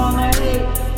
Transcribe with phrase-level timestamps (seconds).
[0.00, 0.89] all night.